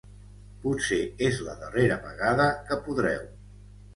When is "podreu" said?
2.87-3.29